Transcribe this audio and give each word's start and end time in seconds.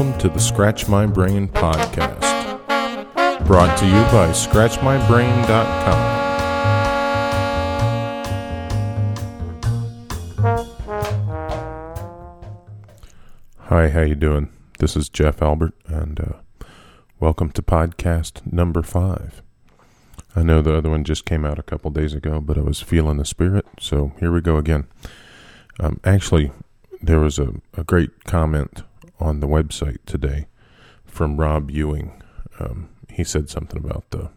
welcome 0.00 0.18
to 0.18 0.30
the 0.30 0.40
Scratch 0.40 0.88
My 0.88 1.04
Brain 1.04 1.46
podcast. 1.46 2.24
Brought 3.46 3.76
to 3.76 3.84
you 3.84 3.92
by 4.04 4.30
ScratchMyBrain.com. 4.30 6.00
Hi, 13.58 13.88
how 13.90 14.00
you 14.00 14.14
doing? 14.14 14.50
This 14.78 14.96
is 14.96 15.10
Jeff 15.10 15.42
Albert, 15.42 15.74
and 15.86 16.18
uh, 16.18 16.64
welcome 17.18 17.50
to 17.50 17.60
podcast 17.60 18.50
number 18.50 18.80
five. 18.80 19.42
I 20.34 20.42
know 20.42 20.62
the 20.62 20.78
other 20.78 20.88
one 20.88 21.04
just 21.04 21.26
came 21.26 21.44
out 21.44 21.58
a 21.58 21.62
couple 21.62 21.90
days 21.90 22.14
ago, 22.14 22.40
but 22.40 22.56
I 22.56 22.62
was 22.62 22.80
feeling 22.80 23.18
the 23.18 23.26
spirit, 23.26 23.66
so 23.78 24.12
here 24.18 24.32
we 24.32 24.40
go 24.40 24.56
again. 24.56 24.86
Um, 25.78 26.00
actually, 26.04 26.52
there 27.02 27.20
was 27.20 27.38
a, 27.38 27.52
a 27.74 27.84
great 27.84 28.24
comment 28.24 28.82
on 29.20 29.40
the 29.40 29.46
website 29.46 29.98
today 30.06 30.46
from 31.04 31.36
Rob 31.36 31.70
Ewing. 31.70 32.22
Um, 32.58 32.88
he 33.10 33.24
said 33.24 33.50
something 33.50 33.78
about 33.78 34.10
the 34.10 34.30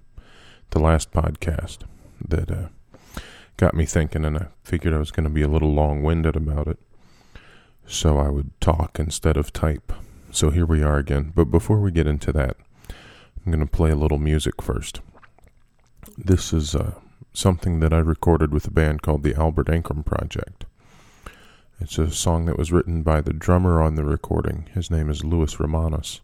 the 0.72 0.80
last 0.80 1.12
podcast 1.12 1.80
that 2.28 2.50
uh, 2.50 2.70
got 3.58 3.76
me 3.76 3.86
thinking, 3.86 4.26
and 4.26 4.38
I 4.38 4.48
figured 4.64 4.94
I 4.94 4.98
was 4.98 5.12
going 5.12 5.26
to 5.26 5.30
be 5.30 5.44
a 5.44 5.48
little 5.48 5.72
long 5.72 6.02
winded 6.02 6.36
about 6.36 6.68
it, 6.68 6.80
so 7.86 8.18
I 8.18 8.30
would 8.30 8.60
talk 8.60 8.98
instead 9.00 9.38
of 9.38 9.54
type. 9.54 9.94
So 10.32 10.50
here 10.50 10.66
we 10.66 10.82
are 10.82 10.98
again. 10.98 11.32
But 11.36 11.46
before 11.46 11.80
we 11.80 11.92
get 11.92 12.08
into 12.08 12.32
that, 12.32 12.58
I'm 12.90 13.52
going 13.52 13.60
to 13.60 13.72
play 13.72 13.92
a 13.92 13.96
little 13.96 14.18
music 14.18 14.62
first. 14.64 15.02
This 16.18 16.52
is 16.52 16.74
uh, 16.74 16.96
something 17.34 17.80
that 17.82 17.94
I 17.94 18.00
recorded 18.00 18.52
with 18.52 18.66
a 18.66 18.72
band 18.72 19.04
called 19.04 19.22
the 19.22 19.36
Albert 19.36 19.68
Ankrum 19.68 20.04
Project. 20.04 20.66
It's 21.80 21.98
a 21.98 22.12
song 22.12 22.46
that 22.46 22.58
was 22.58 22.72
written 22.72 23.02
by 23.02 23.22
the 23.22 23.34
drummer 23.34 23.82
on 23.82 23.96
the 23.96 24.06
recording. 24.06 24.70
His 24.74 24.90
name 24.90 25.10
is 25.10 25.26
Louis 25.26 25.60
Romanos, 25.60 26.22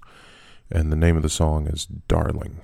and 0.72 0.91
the 0.91 0.95
name 0.95 1.17
of 1.17 1.23
the 1.23 1.30
song 1.30 1.67
is 1.67 1.86
Darling. 1.86 2.61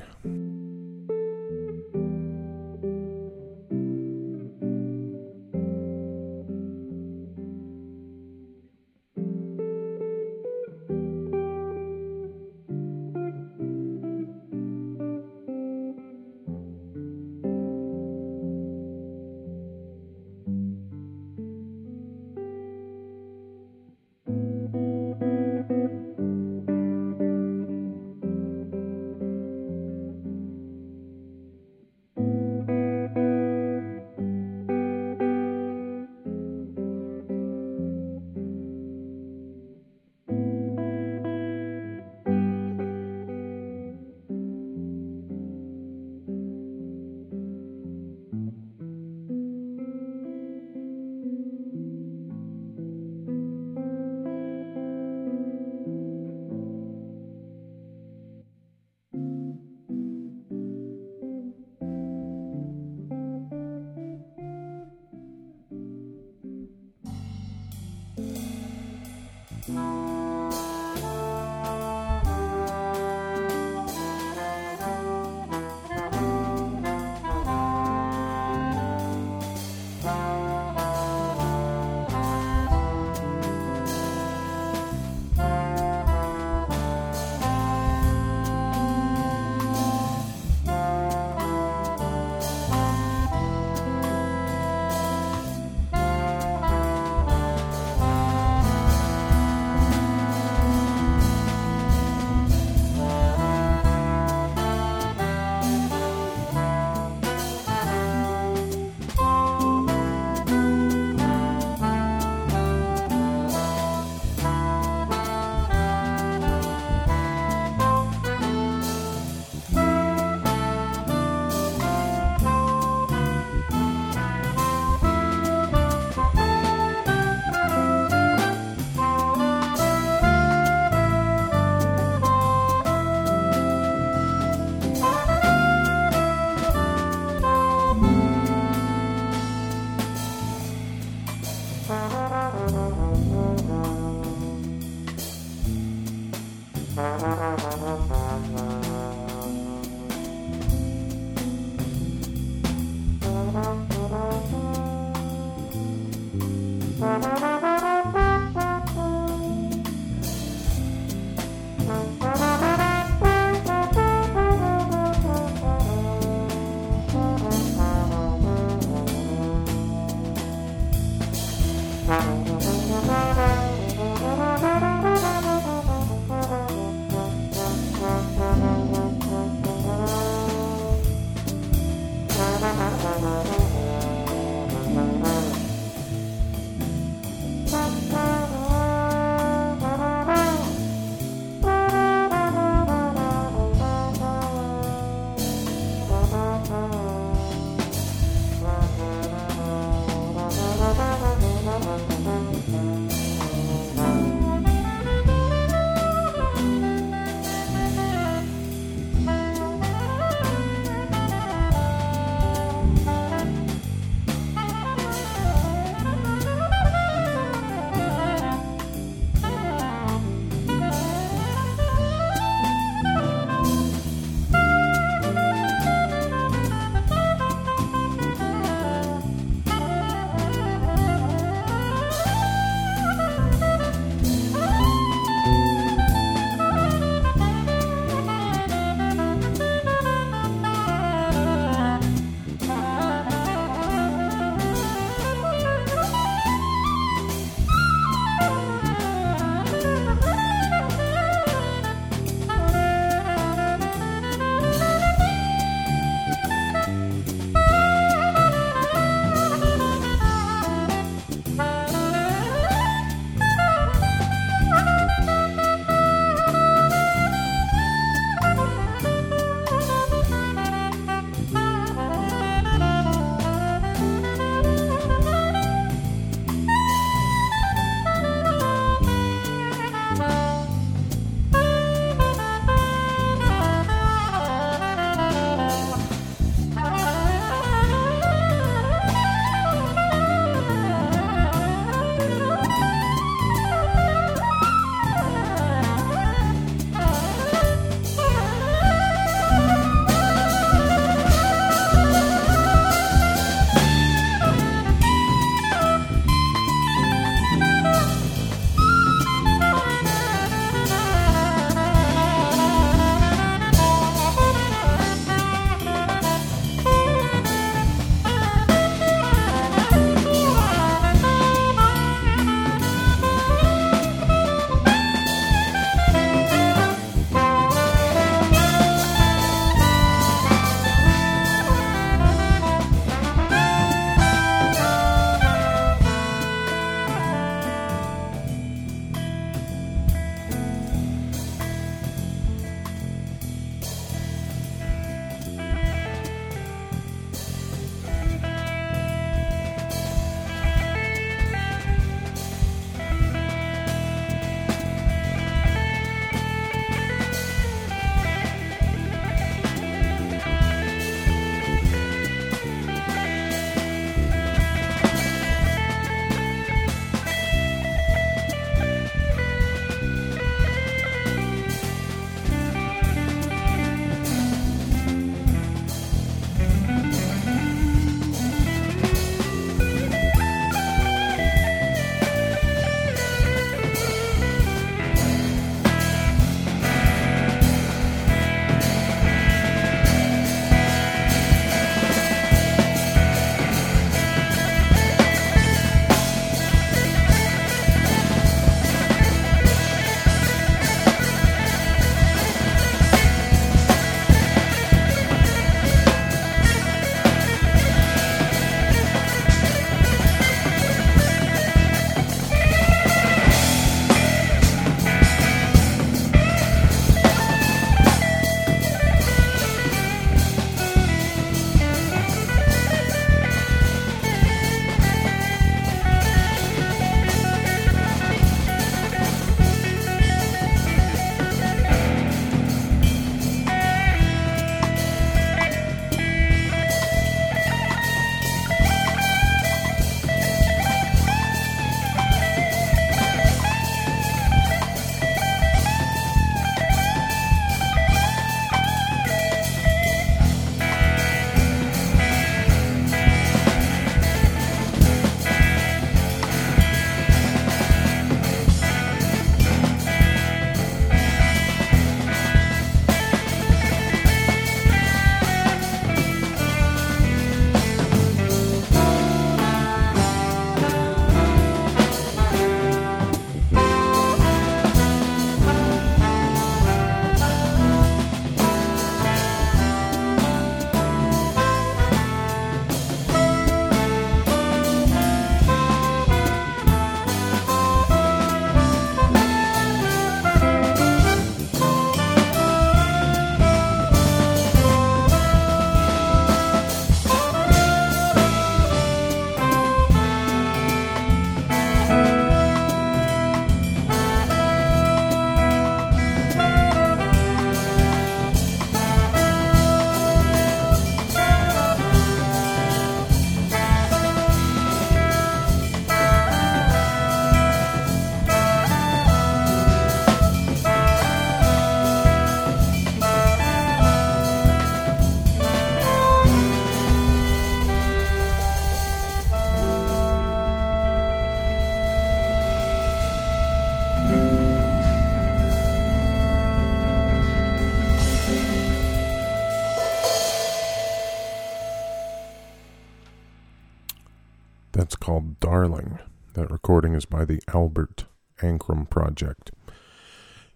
Is 547.15 547.25
by 547.25 547.45
the 547.45 547.62
Albert 547.74 548.25
Ankrum 548.60 549.10
Project. 549.10 549.72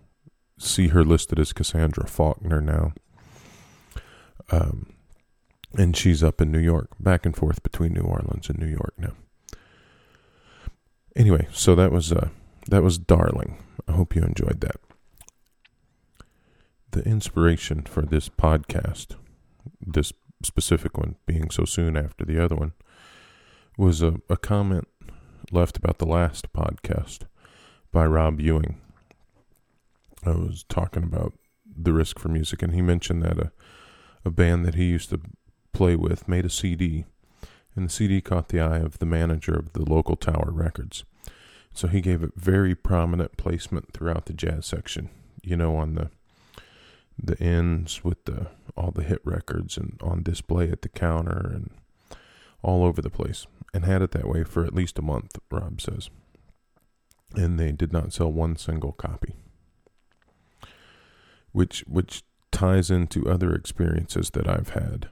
see 0.58 0.88
her 0.88 1.04
listed 1.04 1.38
as 1.38 1.54
Cassandra 1.54 2.08
Faulkner 2.08 2.62
now. 2.62 2.94
Um, 4.50 4.92
and 5.78 5.96
she's 5.96 6.24
up 6.24 6.42
in 6.42 6.52
New 6.52 6.58
York, 6.58 6.90
back 7.00 7.28
and 7.28 7.36
forth 7.36 7.62
between 7.62 7.94
New 7.94 8.02
Orleans 8.02 8.50
and 8.50 8.58
New 8.58 8.66
York 8.66 8.96
now. 8.98 9.14
Anyway, 11.16 11.48
so 11.54 11.76
that 11.76 11.92
was 11.92 12.12
uh, 12.12 12.30
that 12.70 12.82
was 12.82 12.98
darling. 12.98 13.64
I 13.88 13.92
hope 13.92 14.16
you 14.16 14.24
enjoyed 14.24 14.62
that. 14.62 14.78
The 16.96 17.04
inspiration 17.04 17.82
for 17.82 18.04
this 18.04 18.30
podcast, 18.30 19.16
this 19.86 20.14
specific 20.42 20.98
one 20.98 21.18
being 21.26 21.50
so 21.50 21.66
soon 21.66 21.98
after 21.98 22.24
the 22.24 22.42
other 22.42 22.56
one, 22.56 22.72
was 23.78 24.02
a, 24.02 24.22
a 24.30 24.38
comment 24.38 24.88
left 25.52 25.76
about 25.76 25.98
the 25.98 26.06
last 26.06 26.54
podcast 26.54 27.24
by 27.92 28.06
Rob 28.06 28.40
Ewing. 28.40 28.80
I 30.26 30.30
was 30.30 30.64
talking 30.70 31.04
about 31.04 31.34
the 31.66 31.92
risk 31.92 32.18
for 32.18 32.30
music, 32.30 32.62
and 32.62 32.74
he 32.74 32.82
mentioned 32.82 33.24
that 33.24 33.40
a, 33.40 33.52
a 34.24 34.32
band 34.32 34.66
that 34.66 34.76
he 34.76 34.86
used 34.86 35.10
to 35.10 35.20
play 35.74 35.98
with 35.98 36.30
made 36.30 36.46
a 36.46 36.50
CD, 36.50 37.04
and 37.76 37.88
the 37.88 37.94
CD 37.94 38.22
caught 38.22 38.48
the 38.48 38.62
eye 38.62 38.80
of 38.80 39.00
the 39.00 39.06
manager 39.06 39.54
of 39.54 39.74
the 39.74 39.84
local 39.84 40.16
Tower 40.16 40.50
Records. 40.50 41.04
So 41.74 41.90
he 41.90 42.00
gave 42.00 42.24
it 42.24 42.32
very 42.38 42.74
prominent 42.74 43.36
placement 43.36 43.92
throughout 43.92 44.28
the 44.28 44.34
jazz 44.34 44.66
section, 44.66 45.10
you 45.44 45.58
know, 45.58 45.76
on 45.76 45.96
the 45.96 46.10
the 47.22 47.40
ends 47.42 48.04
with 48.04 48.24
the 48.26 48.48
all 48.76 48.92
the 48.92 49.04
hit 49.04 49.22
records 49.24 49.78
and 49.78 50.00
on 50.04 50.22
display 50.22 50.70
at 50.70 50.82
the 50.82 50.90
counter 50.90 51.52
and 51.54 51.72
all 52.62 52.84
over 52.84 53.02
the 53.02 53.10
place 53.10 53.48
and 53.74 53.86
had 53.86 54.02
it 54.02 54.12
that 54.12 54.28
way 54.28 54.44
for 54.44 54.66
at 54.66 54.74
least 54.74 54.98
a 55.00 55.02
month, 55.02 55.38
Rob 55.52 55.80
says. 55.82 56.10
And 57.36 57.60
they 57.60 57.72
did 57.72 57.92
not 57.92 58.14
sell 58.14 58.32
one 58.32 58.56
single 58.56 58.94
copy. 58.94 59.36
Which 61.52 61.82
which 61.88 62.24
ties 62.52 62.90
into 62.90 63.30
other 63.30 63.54
experiences 63.54 64.30
that 64.32 64.48
I've 64.48 64.70
had 64.70 65.10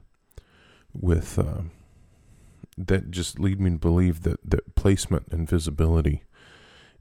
with 0.94 1.38
uh, 1.38 1.64
that 2.78 3.12
just 3.12 3.40
lead 3.40 3.60
me 3.60 3.72
to 3.72 3.78
believe 3.78 4.24
that, 4.24 4.40
that 4.50 4.76
placement 4.76 5.28
and 5.32 5.50
visibility 5.50 6.24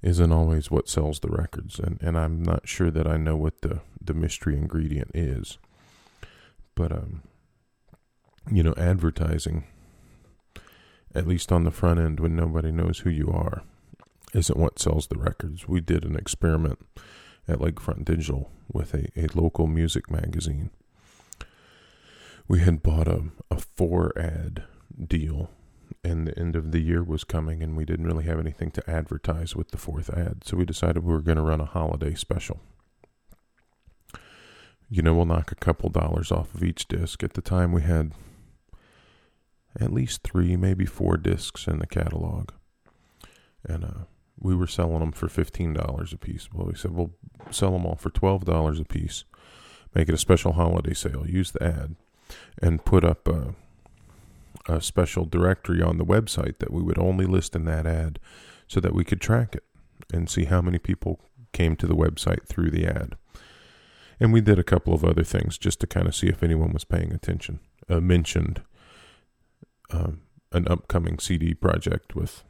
isn't 0.02 0.32
always 0.32 0.70
what 0.70 0.88
sells 0.88 1.20
the 1.20 1.28
records 1.28 1.78
and, 1.78 1.98
and 2.02 2.18
I'm 2.18 2.42
not 2.42 2.68
sure 2.68 2.90
that 2.90 3.06
I 3.06 3.16
know 3.16 3.36
what 3.36 3.60
the, 3.60 3.80
the 4.00 4.14
mystery 4.14 4.56
ingredient 4.56 5.10
is. 5.14 5.58
But 6.74 6.92
um 6.92 7.22
you 8.50 8.62
know, 8.62 8.74
advertising 8.76 9.64
at 11.14 11.26
least 11.26 11.52
on 11.52 11.64
the 11.64 11.70
front 11.70 12.00
end 12.00 12.20
when 12.20 12.34
nobody 12.34 12.72
knows 12.72 13.00
who 13.00 13.10
you 13.10 13.30
are, 13.30 13.62
isn't 14.34 14.58
what 14.58 14.78
sells 14.78 15.08
the 15.08 15.18
records. 15.18 15.68
We 15.68 15.80
did 15.80 16.04
an 16.04 16.16
experiment 16.16 16.78
at 17.46 17.58
Lakefront 17.58 18.04
Digital 18.04 18.50
with 18.72 18.94
a, 18.94 19.08
a 19.16 19.28
local 19.34 19.66
music 19.66 20.10
magazine. 20.10 20.70
We 22.48 22.60
had 22.60 22.82
bought 22.82 23.08
a, 23.08 23.24
a 23.50 23.58
four 23.58 24.12
ad 24.18 24.64
deal, 25.06 25.50
and 26.04 26.26
the 26.26 26.38
end 26.38 26.56
of 26.56 26.72
the 26.72 26.80
year 26.80 27.02
was 27.02 27.24
coming, 27.24 27.62
and 27.62 27.76
we 27.76 27.84
didn't 27.84 28.06
really 28.06 28.24
have 28.24 28.38
anything 28.38 28.70
to 28.72 28.90
advertise 28.90 29.56
with 29.56 29.70
the 29.70 29.78
fourth 29.78 30.10
ad. 30.10 30.44
So 30.44 30.56
we 30.56 30.64
decided 30.64 31.02
we 31.02 31.12
were 31.12 31.20
going 31.20 31.36
to 31.36 31.42
run 31.42 31.60
a 31.60 31.66
holiday 31.66 32.14
special. 32.14 32.60
You 34.88 35.02
know, 35.02 35.14
we'll 35.14 35.26
knock 35.26 35.50
a 35.52 35.56
couple 35.56 35.88
dollars 35.88 36.30
off 36.30 36.54
of 36.54 36.62
each 36.62 36.86
disc. 36.86 37.22
At 37.22 37.34
the 37.34 37.40
time, 37.40 37.72
we 37.72 37.82
had 37.82 38.12
at 39.78 39.92
least 39.92 40.22
three, 40.22 40.56
maybe 40.56 40.84
four 40.84 41.16
discs 41.16 41.66
in 41.66 41.78
the 41.78 41.86
catalog. 41.86 42.50
And 43.64 43.84
uh, 43.84 44.04
we 44.38 44.54
were 44.54 44.66
selling 44.66 45.00
them 45.00 45.12
for 45.12 45.28
$15 45.28 46.12
a 46.12 46.16
piece. 46.18 46.52
Well, 46.52 46.66
we 46.66 46.74
said, 46.74 46.90
we'll 46.90 47.14
sell 47.50 47.72
them 47.72 47.86
all 47.86 47.94
for 47.94 48.10
$12 48.10 48.80
a 48.80 48.84
piece. 48.84 49.24
Make 49.94 50.08
it 50.08 50.14
a 50.14 50.18
special 50.18 50.52
holiday 50.52 50.94
sale. 50.94 51.24
Use 51.26 51.52
the 51.52 51.62
ad 51.62 51.96
and 52.60 52.84
put 52.84 53.04
up 53.04 53.28
a, 53.28 53.54
a 54.66 54.80
special 54.80 55.24
directory 55.24 55.82
on 55.82 55.98
the 55.98 56.04
website 56.04 56.58
that 56.58 56.72
we 56.72 56.82
would 56.82 56.98
only 56.98 57.26
list 57.26 57.56
in 57.56 57.64
that 57.64 57.86
ad 57.86 58.18
so 58.66 58.80
that 58.80 58.94
we 58.94 59.04
could 59.04 59.20
track 59.20 59.54
it 59.54 59.64
and 60.12 60.30
see 60.30 60.44
how 60.44 60.60
many 60.60 60.78
people 60.78 61.20
came 61.52 61.76
to 61.76 61.86
the 61.86 61.96
website 61.96 62.46
through 62.46 62.70
the 62.70 62.86
ad. 62.86 63.16
And 64.20 64.32
we 64.32 64.40
did 64.40 64.58
a 64.58 64.64
couple 64.64 64.94
of 64.94 65.04
other 65.04 65.24
things 65.24 65.58
just 65.58 65.80
to 65.80 65.86
kind 65.86 66.06
of 66.06 66.14
see 66.14 66.28
if 66.28 66.42
anyone 66.42 66.72
was 66.72 66.84
paying 66.84 67.12
attention. 67.12 67.60
Uh, 67.88 68.00
mentioned 68.00 68.62
um, 69.90 70.22
an 70.52 70.66
upcoming 70.68 71.18
CD 71.18 71.54
project 71.54 72.14
with 72.14 72.44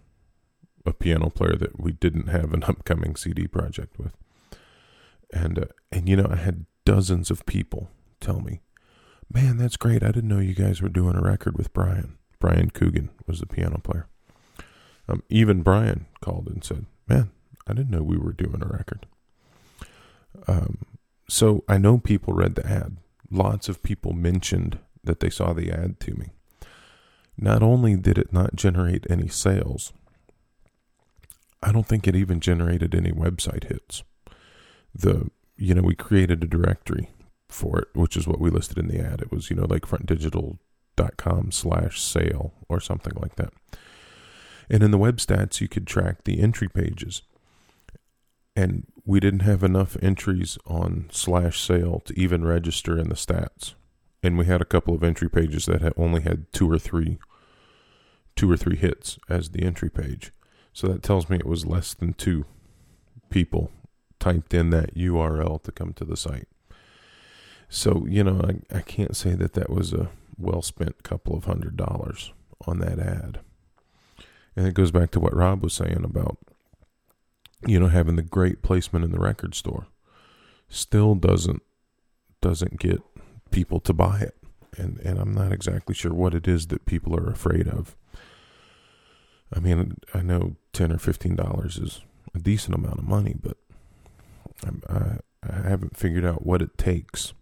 a 0.85 0.93
piano 0.93 1.31
player 1.31 1.57
that 1.57 1.81
we 1.81 1.93
didn't 1.93 2.29
have 2.29 2.53
an 2.53 2.65
upcoming 2.69 3.17
CD 3.17 3.47
project 3.47 3.99
with. 3.99 4.13
And 5.33 5.59
uh, 5.59 5.67
and 5.91 6.09
you 6.09 6.17
know, 6.17 6.29
I 6.31 6.37
had 6.37 6.67
dozens 6.85 7.31
of 7.31 7.47
people 7.47 7.91
tell 8.21 8.41
me, 8.41 8.61
"Man, 9.33 9.57
that's 9.57 9.77
great! 9.77 10.03
I 10.03 10.11
didn't 10.11 10.29
know 10.29 10.39
you 10.39 10.55
guys 10.55 10.83
were 10.83 10.89
doing 10.89 11.17
a 11.17 11.23
record 11.23 11.57
with 11.57 11.73
Brian. 11.73 12.19
Brian 12.39 12.71
Coogan 12.71 13.11
was 13.27 13.41
the 13.41 13.47
piano 13.47 13.79
player." 13.79 14.07
Um, 15.09 15.23
even 15.29 15.63
Brian 15.63 16.07
called 16.21 16.49
and 16.49 16.63
said, 16.63 16.87
"Man, 17.09 17.31
I 17.67 17.73
didn't 17.73 17.91
know 17.91 18.03
we 18.03 18.19
were 18.19 18.33
doing 18.33 18.63
a 18.63 18.67
record." 18.67 19.07
Um, 20.47 20.79
so 21.29 21.65
I 21.69 21.79
know 21.79 21.99
people 21.99 22.35
read 22.35 22.55
the 22.55 22.67
ad. 22.67 22.97
Lots 23.31 23.69
of 23.69 23.83
people 23.83 24.13
mentioned 24.13 24.79
that 25.05 25.21
they 25.21 25.31
saw 25.31 25.53
the 25.53 25.71
ad 25.71 25.99
to 26.01 26.15
me. 26.15 26.27
Not 27.37 27.63
only 27.63 27.97
did 27.97 28.19
it 28.19 28.33
not 28.33 28.55
generate 28.55 29.07
any 29.09 29.29
sales, 29.29 29.93
I 31.63 31.73
don't 31.73 31.87
think 31.87 32.07
it 32.07 32.17
even 32.17 32.41
generated 32.41 32.95
any 32.95 33.13
website 33.13 33.65
hits. 33.65 34.03
The 34.95 35.31
you 35.57 35.75
know, 35.75 35.83
we 35.83 35.95
created 35.95 36.43
a 36.43 36.47
directory 36.47 37.09
for 37.53 37.79
it, 37.79 37.89
which 37.95 38.17
is 38.17 38.27
what 38.27 38.41
we 38.41 38.51
listed 38.51 38.79
in 38.79 38.89
the 38.89 39.01
ad. 39.01 39.21
It 39.21 39.33
was, 39.33 39.51
you 39.51 39.57
know, 39.57 39.67
like 39.69 39.83
lakefrontdigital.com 39.83 41.53
slash 41.53 42.01
sale 42.01 42.55
or 42.69 42.81
something 42.81 43.15
like 43.17 43.37
that. 43.37 43.53
And 44.71 44.83
in 44.83 44.91
the 44.91 44.99
web 44.99 45.19
stats, 45.19 45.61
you 45.61 45.69
could 45.69 45.87
track 45.87 46.25
the 46.25 46.41
entry 46.41 46.69
pages. 46.69 47.23
And 48.55 48.87
we 49.05 49.21
didn't 49.21 49.41
have 49.41 49.63
enough 49.63 49.97
entries 50.03 50.59
on 50.67 51.09
slash 51.11 51.61
sale 51.61 52.01
to 52.05 52.19
even 52.19 52.45
register 52.45 52.99
in 52.99 53.09
the 53.09 53.15
stats 53.15 53.75
and 54.23 54.39
we 54.39 54.47
had 54.47 54.63
a 54.63 54.67
couple 54.67 54.95
of 54.95 55.03
entry 55.03 55.29
pages 55.29 55.67
that 55.67 55.83
had 55.83 55.93
only 55.97 56.23
had 56.23 56.53
two 56.53 56.71
or 56.71 56.79
three 56.79 57.19
two 58.35 58.51
or 58.51 58.57
three 58.57 58.77
hits 58.77 59.19
as 59.29 59.51
the 59.51 59.63
entry 59.63 59.91
page. 59.91 60.33
So 60.73 60.87
that 60.89 61.03
tells 61.03 61.29
me 61.29 61.37
it 61.37 61.47
was 61.47 61.67
less 61.67 61.93
than 61.93 62.15
two 62.15 62.47
people 63.29 63.71
typed 64.19 64.55
in 64.55 64.71
that 64.71 64.95
URL 64.95 65.63
to 65.65 65.73
come 65.73 65.93
to 65.95 66.05
the 66.05 66.17
site. 66.17 66.49
So, 67.75 68.05
you 68.07 68.23
know, 68.23 68.39
I, 68.45 68.77
I 68.77 68.81
can't 68.83 69.17
say 69.17 69.31
that 69.33 69.55
that 69.55 69.71
was 69.71 69.95
a 69.95 70.11
well 70.37 70.61
spent 70.61 71.03
couple 71.03 71.35
of 71.35 71.47
hundred 71.47 71.75
dollars 71.75 72.35
on 72.67 72.81
that 72.81 72.99
ad. 72.99 73.41
And 74.55 74.67
it 74.67 74.75
goes 74.75 74.91
back 74.91 75.11
to 75.13 75.21
what 75.21 75.35
Rob 75.35 75.63
was 75.63 75.73
saying 75.73 76.03
about, 76.05 76.37
you 77.67 77.81
know, 77.81 77.89
having 77.89 78.17
the 78.17 78.23
great 78.23 78.61
placement 78.61 79.07
in 79.07 79.11
the 79.11 79.19
record 79.19 79.55
store 79.55 79.87
still 80.69 81.15
doesn't 81.15 81.63
doesn't 82.43 82.79
get 82.79 83.01
people 83.51 83.81
to 83.81 83.95
buy 83.95 84.19
it. 84.21 84.37
And 84.77 84.99
and 84.99 85.19
I'm 85.19 85.33
not 85.33 85.51
exactly 85.51 85.95
sure 85.95 86.13
what 86.13 86.35
it 86.35 86.47
is 86.47 86.67
that 86.67 86.85
people 86.85 87.17
are 87.17 87.31
afraid 87.31 87.69
of. 87.69 87.97
I 89.51 89.61
mean, 89.61 89.97
I 90.13 90.21
know 90.21 90.57
ten 90.75 90.93
or 90.93 90.99
fifteen 90.99 91.37
dollars 91.37 91.79
is 91.79 92.03
a 92.35 92.39
decent 92.39 92.75
amount 92.75 92.99
of 92.99 93.09
money, 93.09 93.35
but 93.43 93.57
I, 94.91 95.21
I 95.43 95.69
haven't 95.71 95.97
figured 95.97 96.27
out 96.27 96.45
what 96.45 96.61
it 96.61 96.77
takes 96.77 97.33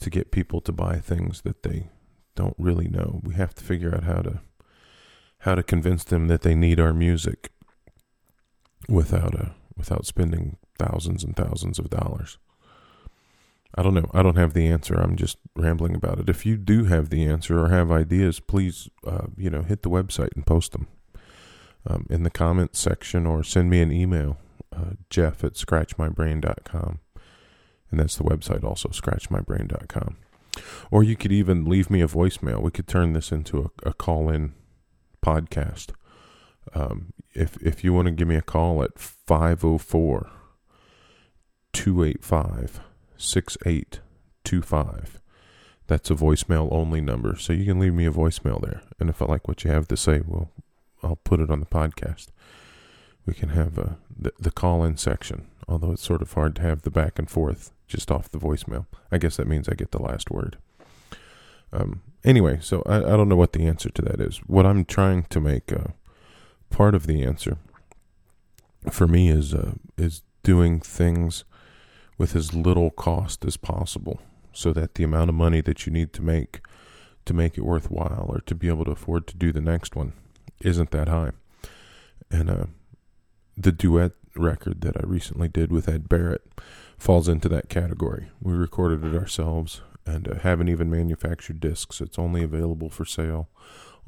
to 0.00 0.10
get 0.10 0.30
people 0.30 0.60
to 0.62 0.72
buy 0.72 0.96
things 0.96 1.42
that 1.42 1.62
they 1.62 1.88
don't 2.34 2.56
really 2.58 2.88
know. 2.88 3.20
We 3.22 3.34
have 3.34 3.54
to 3.54 3.64
figure 3.64 3.94
out 3.94 4.04
how 4.04 4.22
to 4.22 4.40
how 5.40 5.54
to 5.54 5.62
convince 5.62 6.04
them 6.04 6.28
that 6.28 6.42
they 6.42 6.54
need 6.54 6.78
our 6.78 6.92
music 6.92 7.50
without 8.88 9.34
a 9.34 9.54
without 9.76 10.06
spending 10.06 10.58
thousands 10.78 11.24
and 11.24 11.36
thousands 11.36 11.78
of 11.78 11.90
dollars? 11.90 12.38
I 13.74 13.82
don't 13.82 13.94
know. 13.94 14.10
I 14.12 14.22
don't 14.22 14.36
have 14.36 14.52
the 14.52 14.66
answer. 14.66 14.94
I'm 14.94 15.16
just 15.16 15.38
rambling 15.54 15.94
about 15.94 16.18
it. 16.18 16.28
If 16.28 16.44
you 16.44 16.56
do 16.56 16.84
have 16.84 17.08
the 17.08 17.24
answer 17.24 17.58
or 17.58 17.68
have 17.68 17.92
ideas, 17.92 18.40
please, 18.40 18.88
uh, 19.06 19.28
you 19.36 19.48
know, 19.48 19.62
hit 19.62 19.82
the 19.82 19.90
website 19.90 20.30
and 20.34 20.44
post 20.44 20.72
them 20.72 20.88
um, 21.86 22.06
in 22.10 22.24
the 22.24 22.30
comments 22.30 22.80
section 22.80 23.26
or 23.26 23.44
send 23.44 23.70
me 23.70 23.80
an 23.80 23.92
email, 23.92 24.38
uh, 24.74 24.94
jeff 25.08 25.44
at 25.44 25.52
scratchmybrain.com. 25.54 26.98
And 27.90 27.98
that's 27.98 28.16
the 28.16 28.24
website 28.24 28.64
also, 28.64 28.90
scratchmybrain.com. 28.90 30.16
Or 30.90 31.02
you 31.02 31.16
could 31.16 31.32
even 31.32 31.64
leave 31.64 31.90
me 31.90 32.00
a 32.00 32.08
voicemail. 32.08 32.62
We 32.62 32.70
could 32.70 32.88
turn 32.88 33.12
this 33.12 33.32
into 33.32 33.70
a, 33.84 33.90
a 33.90 33.92
call 33.92 34.28
in 34.28 34.54
podcast. 35.24 35.90
Um, 36.74 37.12
if, 37.34 37.56
if 37.62 37.84
you 37.84 37.92
want 37.92 38.06
to 38.06 38.12
give 38.12 38.28
me 38.28 38.36
a 38.36 38.42
call 38.42 38.82
at 38.82 38.98
504 38.98 40.30
285 41.72 42.80
6825. 43.16 45.20
That's 45.86 46.10
a 46.10 46.14
voicemail 46.14 46.68
only 46.72 47.00
number. 47.00 47.36
So 47.36 47.52
you 47.52 47.64
can 47.64 47.78
leave 47.78 47.94
me 47.94 48.06
a 48.06 48.12
voicemail 48.12 48.60
there. 48.60 48.82
And 48.98 49.10
if 49.10 49.20
I 49.20 49.26
like 49.26 49.48
what 49.48 49.64
you 49.64 49.70
have 49.70 49.88
to 49.88 49.96
say, 49.96 50.22
well, 50.26 50.50
I'll 51.02 51.16
put 51.16 51.40
it 51.40 51.50
on 51.50 51.60
the 51.60 51.66
podcast. 51.66 52.28
We 53.26 53.34
can 53.34 53.50
have 53.50 53.78
uh, 53.78 53.90
the, 54.16 54.32
the 54.38 54.50
call 54.50 54.84
in 54.84 54.96
section, 54.96 55.48
although 55.68 55.92
it's 55.92 56.02
sort 56.02 56.22
of 56.22 56.32
hard 56.32 56.56
to 56.56 56.62
have 56.62 56.82
the 56.82 56.90
back 56.90 57.18
and 57.18 57.30
forth 57.30 57.72
just 57.90 58.10
off 58.10 58.30
the 58.30 58.38
voicemail. 58.38 58.86
I 59.10 59.18
guess 59.18 59.36
that 59.36 59.48
means 59.48 59.68
I 59.68 59.74
get 59.74 59.90
the 59.90 60.00
last 60.00 60.30
word. 60.30 60.56
Um, 61.72 62.02
anyway, 62.24 62.58
so 62.62 62.82
I, 62.86 62.96
I 62.96 63.16
don't 63.16 63.28
know 63.28 63.36
what 63.36 63.52
the 63.52 63.66
answer 63.66 63.90
to 63.90 64.02
that 64.02 64.20
is. 64.20 64.38
What 64.46 64.64
I'm 64.64 64.84
trying 64.84 65.24
to 65.24 65.40
make 65.40 65.72
uh, 65.72 65.92
part 66.70 66.94
of 66.94 67.06
the 67.06 67.22
answer 67.22 67.58
for 68.90 69.06
me 69.06 69.28
is 69.28 69.52
uh, 69.52 69.72
is 69.98 70.22
doing 70.42 70.80
things 70.80 71.44
with 72.16 72.34
as 72.34 72.54
little 72.54 72.90
cost 72.90 73.44
as 73.44 73.56
possible 73.56 74.20
so 74.52 74.72
that 74.72 74.94
the 74.94 75.04
amount 75.04 75.28
of 75.28 75.34
money 75.34 75.60
that 75.60 75.86
you 75.86 75.92
need 75.92 76.12
to 76.12 76.22
make 76.22 76.60
to 77.26 77.34
make 77.34 77.58
it 77.58 77.64
worthwhile 77.64 78.26
or 78.28 78.40
to 78.40 78.54
be 78.54 78.68
able 78.68 78.84
to 78.84 78.92
afford 78.92 79.26
to 79.26 79.36
do 79.36 79.52
the 79.52 79.60
next 79.60 79.94
one 79.94 80.12
isn't 80.62 80.90
that 80.90 81.08
high. 81.08 81.32
And 82.30 82.50
uh, 82.50 82.64
the 83.56 83.72
duet 83.72 84.12
record 84.36 84.80
that 84.80 84.96
I 84.96 85.02
recently 85.04 85.48
did 85.48 85.70
with 85.72 85.88
Ed 85.88 86.08
Barrett 86.08 86.46
falls 87.00 87.28
into 87.28 87.48
that 87.48 87.70
category. 87.70 88.28
We 88.42 88.52
recorded 88.52 89.02
it 89.04 89.16
ourselves 89.16 89.80
and 90.04 90.28
uh, 90.28 90.34
haven't 90.40 90.68
even 90.68 90.90
manufactured 90.90 91.58
discs. 91.58 92.00
It's 92.00 92.18
only 92.18 92.42
available 92.42 92.90
for 92.90 93.06
sale 93.06 93.48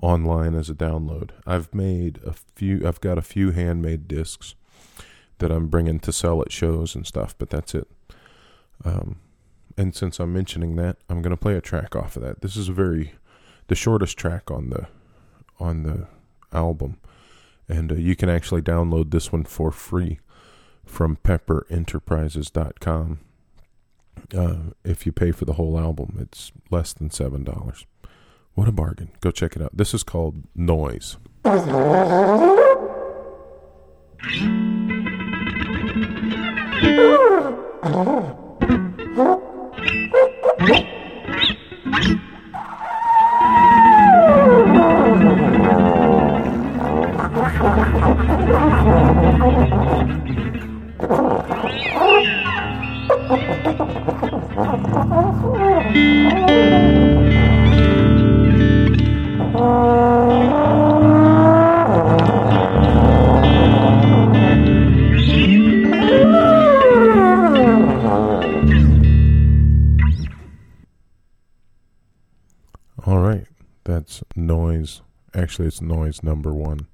online 0.03 0.55
as 0.55 0.69
a 0.69 0.75
download. 0.75 1.31
I've 1.47 1.75
made 1.75 2.21
a 2.25 2.35
few 2.55 2.87
I've 2.87 3.01
got 3.01 3.17
a 3.17 3.23
few 3.23 3.51
handmade 3.51 4.09
discs 4.09 4.55
that 5.39 5.51
I'm 5.51 5.69
bringing 5.69 6.01
to 6.01 6.13
sell 6.13 6.43
at 6.43 6.53
shows 6.53 6.95
and 6.95 7.07
stuff, 7.07 7.35
but 7.39 7.49
that's 7.49 7.75
it. 7.75 7.89
Um, 8.85 9.17
and 9.79 9.95
since 9.95 10.21
I'm 10.21 10.33
mentioning 10.33 10.77
that, 10.77 10.99
I'm 11.09 11.23
going 11.23 11.31
to 11.31 11.37
play 11.37 11.57
a 11.57 11.63
track 11.63 11.97
off 11.97 12.17
of 12.17 12.23
that. 12.23 12.43
This 12.43 12.57
is 12.57 12.69
a 12.69 12.73
very 12.75 13.15
the 13.69 13.75
shortest 13.75 14.19
track 14.19 14.51
on 14.51 14.69
the 14.69 14.87
on 15.59 15.85
the 15.85 16.09
album, 16.53 16.99
and 17.71 17.91
uh, 17.91 17.95
you 17.95 18.15
can 18.17 18.29
actually 18.29 18.61
download 18.61 19.13
this 19.13 19.33
one 19.33 19.45
for 19.45 19.71
free 19.71 20.21
from 20.85 21.17
PepperEnterprises.com. 21.17 23.21
Uh, 24.37 24.57
if 24.85 25.07
you 25.07 25.13
pay 25.13 25.33
for 25.33 25.45
the 25.45 25.55
whole 25.55 25.79
album, 25.79 26.19
it's 26.21 26.53
less 26.71 26.93
than 26.93 27.11
seven 27.11 27.45
dollars. 27.45 27.87
What 28.55 28.69
a 28.69 28.73
bargain! 28.73 29.11
Go 29.21 29.31
check 29.31 29.57
it 29.57 29.63
out. 29.63 29.77
This 29.77 29.95
is 29.95 30.03
called 30.03 30.43
Noise. 30.55 31.17
All 53.33 53.39
right, 73.19 73.47
that's 73.85 74.23
noise. 74.37 75.01
Actually, 75.35 75.69
it's 75.69 75.81
noise 75.81 76.23
number 76.23 76.53
one. 76.53 76.87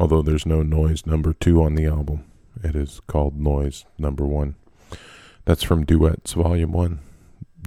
Although 0.00 0.22
there's 0.22 0.44
no 0.44 0.64
noise 0.64 1.06
number 1.06 1.32
two 1.32 1.62
on 1.62 1.76
the 1.76 1.86
album, 1.86 2.24
it 2.64 2.74
is 2.74 3.00
called 3.06 3.38
noise 3.40 3.84
number 3.98 4.26
one. 4.26 4.56
That's 5.44 5.62
from 5.62 5.84
Duets 5.84 6.32
Volume 6.32 6.72
1, 6.72 7.00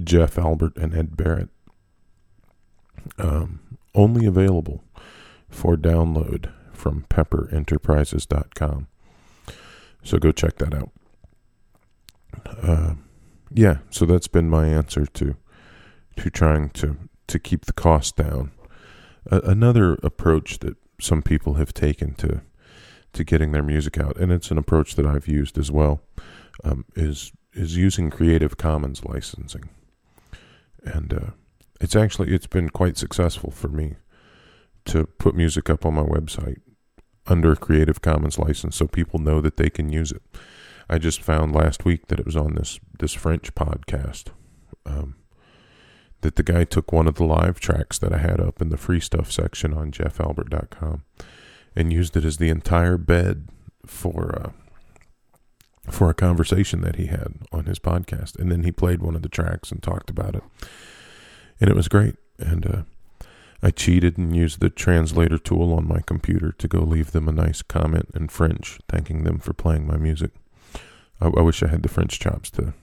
Jeff 0.02 0.38
Albert 0.38 0.76
and 0.76 0.94
Ed 0.94 1.16
Barrett. 1.16 1.48
Um, 3.18 3.78
only 3.94 4.26
available 4.26 4.82
for 5.48 5.76
download 5.76 6.52
from 6.72 7.06
pepperenterprises.com. 7.08 8.88
So 10.02 10.18
go 10.18 10.32
check 10.32 10.56
that 10.58 10.74
out. 10.74 10.90
Uh, 12.62 12.94
yeah, 13.52 13.78
so 13.90 14.04
that's 14.04 14.28
been 14.28 14.48
my 14.48 14.66
answer 14.66 15.06
to 15.06 15.36
to 16.16 16.30
trying 16.30 16.70
to 16.70 16.96
to 17.26 17.38
keep 17.38 17.66
the 17.66 17.72
cost 17.72 18.16
down. 18.16 18.52
Uh, 19.30 19.40
another 19.44 19.94
approach 20.02 20.58
that 20.60 20.76
some 21.00 21.22
people 21.22 21.54
have 21.54 21.72
taken 21.72 22.14
to 22.14 22.42
to 23.12 23.24
getting 23.24 23.52
their 23.52 23.62
music 23.62 23.98
out, 23.98 24.16
and 24.18 24.30
it's 24.30 24.50
an 24.50 24.58
approach 24.58 24.94
that 24.96 25.06
I've 25.06 25.26
used 25.28 25.58
as 25.58 25.70
well, 25.70 26.00
um, 26.62 26.84
is 26.94 27.32
is 27.52 27.76
using 27.76 28.10
Creative 28.10 28.56
Commons 28.56 29.04
licensing, 29.04 29.68
and 30.82 31.12
uh, 31.12 31.30
it's 31.80 31.96
actually 31.96 32.34
it's 32.34 32.46
been 32.46 32.68
quite 32.68 32.96
successful 32.96 33.50
for 33.50 33.68
me 33.68 33.96
to 34.86 35.06
put 35.06 35.34
music 35.34 35.68
up 35.68 35.84
on 35.84 35.94
my 35.94 36.02
website 36.02 36.60
under 37.26 37.54
Creative 37.56 38.00
Commons 38.00 38.38
license, 38.38 38.76
so 38.76 38.86
people 38.86 39.18
know 39.18 39.40
that 39.40 39.56
they 39.56 39.70
can 39.70 39.90
use 39.90 40.12
it. 40.12 40.22
I 40.88 40.98
just 40.98 41.20
found 41.20 41.54
last 41.54 41.84
week 41.84 42.06
that 42.08 42.18
it 42.18 42.26
was 42.26 42.36
on 42.36 42.54
this 42.54 42.80
this 42.98 43.14
French 43.14 43.54
podcast. 43.54 44.28
Um, 44.86 45.16
that 46.20 46.36
the 46.36 46.42
guy 46.42 46.64
took 46.64 46.92
one 46.92 47.06
of 47.06 47.14
the 47.14 47.24
live 47.24 47.60
tracks 47.60 47.98
that 47.98 48.12
I 48.12 48.18
had 48.18 48.40
up 48.40 48.60
in 48.60 48.70
the 48.70 48.76
free 48.76 49.00
stuff 49.00 49.30
section 49.30 49.72
on 49.72 49.92
jeffalbert.com 49.92 51.04
and 51.76 51.92
used 51.92 52.16
it 52.16 52.24
as 52.24 52.38
the 52.38 52.48
entire 52.48 52.96
bed 52.96 53.48
for 53.86 54.42
uh, 54.42 54.50
for 55.90 56.10
a 56.10 56.14
conversation 56.14 56.80
that 56.82 56.96
he 56.96 57.06
had 57.06 57.34
on 57.52 57.66
his 57.66 57.78
podcast. 57.78 58.38
And 58.38 58.50
then 58.50 58.62
he 58.62 58.72
played 58.72 59.00
one 59.00 59.16
of 59.16 59.22
the 59.22 59.28
tracks 59.28 59.70
and 59.70 59.82
talked 59.82 60.10
about 60.10 60.34
it. 60.34 60.42
And 61.60 61.70
it 61.70 61.76
was 61.76 61.88
great. 61.88 62.16
And 62.38 62.66
uh, 62.66 62.82
I 63.62 63.70
cheated 63.70 64.18
and 64.18 64.36
used 64.36 64.60
the 64.60 64.70
translator 64.70 65.38
tool 65.38 65.72
on 65.72 65.88
my 65.88 66.00
computer 66.00 66.52
to 66.52 66.68
go 66.68 66.80
leave 66.80 67.12
them 67.12 67.28
a 67.28 67.32
nice 67.32 67.62
comment 67.62 68.10
in 68.14 68.28
French, 68.28 68.78
thanking 68.88 69.24
them 69.24 69.38
for 69.38 69.52
playing 69.52 69.86
my 69.86 69.96
music. 69.96 70.30
I, 71.20 71.26
I 71.26 71.40
wish 71.40 71.62
I 71.62 71.68
had 71.68 71.82
the 71.82 71.88
French 71.88 72.18
chops 72.20 72.50
to 72.52 72.74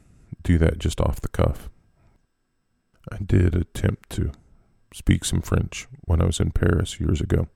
do 0.44 0.58
that 0.58 0.80
just 0.80 1.00
off 1.00 1.22
the 1.22 1.30
cuff. 1.30 1.70
I 3.12 3.18
did 3.18 3.56
attempt 3.56 4.10
to 4.12 4.32
speak 4.94 5.24
some 5.26 5.41
French 5.41 5.88
when 6.02 6.22
I 6.22 6.26
was 6.26 6.39
in 6.39 6.52
Paris 6.52 7.00
years 7.00 7.22
ago, 7.22 7.48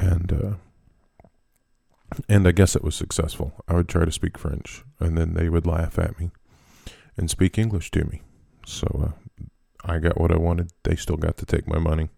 and 0.00 0.32
uh, 0.32 0.54
and 2.28 2.46
I 2.46 2.52
guess 2.52 2.76
it 2.76 2.84
was 2.84 2.94
successful. 2.94 3.52
I 3.68 3.74
would 3.74 3.88
try 3.88 4.04
to 4.04 4.12
speak 4.12 4.38
French, 4.38 4.84
and 5.00 5.16
then 5.16 5.34
they 5.34 5.48
would 5.48 5.66
laugh 5.66 5.98
at 5.98 6.18
me 6.18 6.30
and 7.16 7.30
speak 7.30 7.58
English 7.58 7.90
to 7.92 8.04
me. 8.04 8.22
So 8.64 9.12
uh, 9.40 9.46
I 9.84 9.98
got 9.98 10.20
what 10.20 10.32
I 10.32 10.36
wanted. 10.36 10.70
They 10.82 10.96
still 10.96 11.16
got 11.16 11.36
to 11.38 11.46
take 11.46 11.66
my 11.66 11.78
money. 11.78 12.10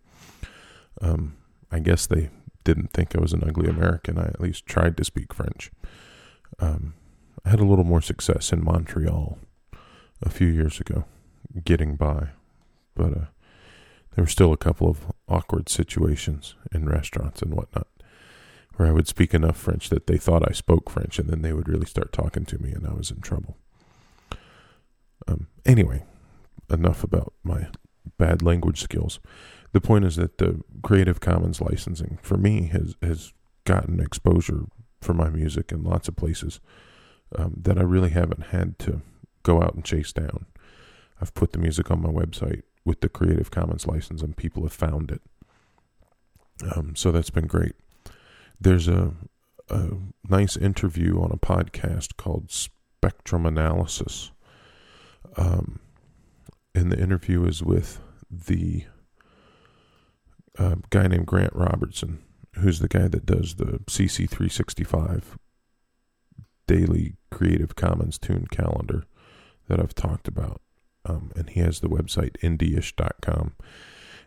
Um, 1.00 1.36
I 1.70 1.80
guess 1.80 2.06
they 2.06 2.30
didn't 2.64 2.92
think 2.92 3.14
I 3.14 3.20
was 3.20 3.32
an 3.32 3.44
ugly 3.46 3.68
American. 3.68 4.18
I 4.18 4.26
at 4.26 4.40
least 4.40 4.66
tried 4.66 4.96
to 4.96 5.04
speak 5.04 5.32
French. 5.32 5.70
Um, 6.58 6.94
I 7.44 7.50
had 7.50 7.60
a 7.60 7.64
little 7.64 7.84
more 7.84 8.02
success 8.02 8.52
in 8.52 8.64
Montreal 8.64 9.38
a 10.22 10.30
few 10.30 10.48
years 10.48 10.80
ago 10.80 11.04
getting 11.64 11.96
by. 11.96 12.28
But 12.94 13.12
uh, 13.12 13.26
there 14.14 14.24
were 14.24 14.26
still 14.26 14.52
a 14.52 14.56
couple 14.56 14.88
of 14.88 15.12
awkward 15.28 15.68
situations 15.68 16.56
in 16.72 16.88
restaurants 16.88 17.42
and 17.42 17.54
whatnot 17.54 17.86
where 18.78 18.88
I 18.88 18.92
would 18.92 19.08
speak 19.08 19.34
enough 19.34 19.56
French 19.56 19.90
that 19.90 20.06
they 20.06 20.18
thought 20.18 20.48
I 20.48 20.52
spoke 20.52 20.88
French, 20.88 21.18
and 21.18 21.28
then 21.28 21.42
they 21.42 21.52
would 21.52 21.68
really 21.68 21.84
start 21.84 22.12
talking 22.12 22.44
to 22.44 22.62
me, 22.62 22.70
and 22.70 22.86
I 22.86 22.92
was 22.92 23.10
in 23.10 23.20
trouble. 23.20 23.56
Um, 25.26 25.48
anyway, 25.66 26.04
enough 26.70 27.02
about 27.02 27.32
my 27.42 27.66
bad 28.18 28.40
language 28.40 28.80
skills. 28.80 29.18
The 29.72 29.80
point 29.80 30.04
is 30.04 30.14
that 30.14 30.38
the 30.38 30.62
Creative 30.80 31.18
Commons 31.18 31.60
licensing 31.60 32.20
for 32.22 32.36
me 32.36 32.68
has 32.68 32.94
has 33.02 33.32
gotten 33.64 33.98
exposure 33.98 34.66
for 35.00 35.12
my 35.12 35.28
music 35.28 35.72
in 35.72 35.82
lots 35.82 36.06
of 36.06 36.14
places 36.14 36.60
um, 37.36 37.54
that 37.60 37.78
I 37.78 37.82
really 37.82 38.10
haven't 38.10 38.46
had 38.46 38.78
to 38.80 39.02
go 39.42 39.60
out 39.60 39.74
and 39.74 39.84
chase 39.84 40.12
down. 40.12 40.46
I've 41.20 41.34
put 41.34 41.50
the 41.50 41.58
music 41.58 41.90
on 41.90 42.00
my 42.00 42.10
website 42.10 42.62
with 42.84 43.00
the 43.00 43.08
Creative 43.08 43.50
Commons 43.50 43.88
license, 43.88 44.22
and 44.22 44.36
people 44.36 44.62
have 44.62 44.72
found 44.72 45.10
it. 45.10 45.22
Um, 46.76 46.94
so 46.94 47.10
that's 47.10 47.30
been 47.30 47.48
great. 47.48 47.74
There's 48.60 48.88
a, 48.88 49.12
a 49.68 49.88
nice 50.28 50.56
interview 50.56 51.20
on 51.20 51.30
a 51.32 51.36
podcast 51.36 52.16
called 52.16 52.50
Spectrum 52.50 53.46
Analysis. 53.46 54.32
Um, 55.36 55.80
and 56.74 56.90
the 56.90 57.00
interview 57.00 57.44
is 57.44 57.62
with 57.62 58.00
the 58.30 58.84
uh, 60.58 60.76
guy 60.90 61.06
named 61.06 61.26
Grant 61.26 61.54
Robertson, 61.54 62.22
who's 62.56 62.80
the 62.80 62.88
guy 62.88 63.08
that 63.08 63.26
does 63.26 63.54
the 63.54 63.80
CC365 63.86 65.22
daily 66.66 67.14
Creative 67.30 67.74
Commons 67.74 68.18
tune 68.18 68.46
calendar 68.50 69.04
that 69.68 69.80
I've 69.80 69.94
talked 69.94 70.28
about. 70.28 70.60
Um, 71.04 71.30
and 71.36 71.48
he 71.50 71.60
has 71.60 71.80
the 71.80 71.88
website 71.88 72.36
indieish.com. 72.42 73.54